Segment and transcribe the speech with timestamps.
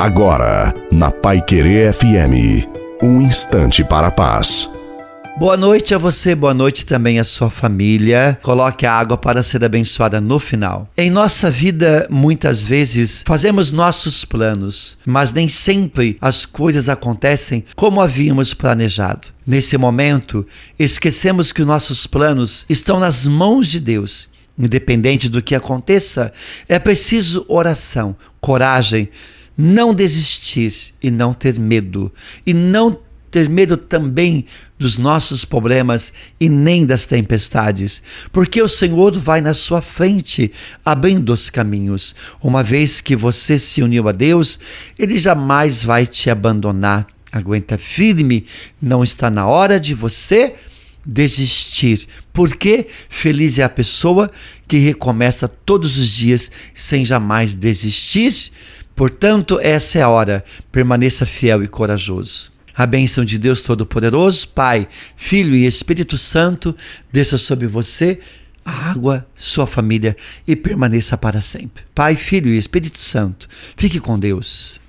[0.00, 2.66] Agora, na Pai Querer FM,
[3.02, 4.66] um instante para a paz.
[5.38, 8.38] Boa noite a você, boa noite também à sua família.
[8.40, 10.88] Coloque a água para ser abençoada no final.
[10.96, 18.00] Em nossa vida, muitas vezes, fazemos nossos planos, mas nem sempre as coisas acontecem como
[18.00, 19.28] havíamos planejado.
[19.46, 20.46] Nesse momento,
[20.78, 24.30] esquecemos que nossos planos estão nas mãos de Deus.
[24.58, 26.32] Independente do que aconteça,
[26.66, 29.10] é preciso oração, coragem,
[29.60, 32.10] não desistir e não ter medo,
[32.46, 32.98] e não
[33.30, 34.46] ter medo também
[34.78, 40.50] dos nossos problemas e nem das tempestades, porque o Senhor vai na sua frente,
[40.84, 42.14] abrindo os caminhos.
[42.42, 44.58] Uma vez que você se uniu a Deus,
[44.98, 47.06] Ele jamais vai te abandonar.
[47.30, 48.46] Aguenta firme,
[48.82, 50.54] não está na hora de você
[51.04, 52.06] desistir.
[52.32, 54.30] Porque feliz é a pessoa
[54.66, 58.52] que recomeça todos os dias sem jamais desistir.
[58.94, 60.44] Portanto, essa é a hora.
[60.70, 62.50] Permaneça fiel e corajoso.
[62.74, 66.74] A bênção de Deus Todo-Poderoso, Pai, Filho e Espírito Santo,
[67.12, 68.20] desça sobre você,
[68.64, 71.84] a água, sua família e permaneça para sempre.
[71.94, 74.80] Pai, Filho e Espírito Santo, fique com Deus.